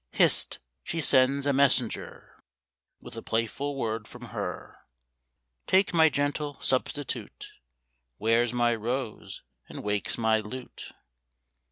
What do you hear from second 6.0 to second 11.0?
gentle substitute Wears my rose and wakes my lute.